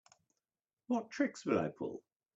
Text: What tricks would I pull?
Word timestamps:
What 0.87 1.11
tricks 1.11 1.45
would 1.45 1.57
I 1.57 1.67
pull? 1.67 2.01